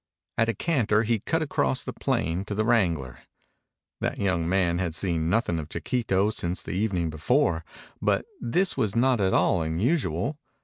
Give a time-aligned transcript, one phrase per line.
[0.39, 3.19] At a canter he cut across the plain to the wrangler.
[3.99, 7.63] That young man had seen nothing of Chiquito since the evening before,
[8.01, 10.39] but this was not at all unusual.